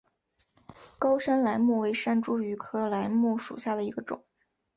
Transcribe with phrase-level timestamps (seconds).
[0.97, 4.23] 高山梾木为山茱萸科梾木属下的一个种。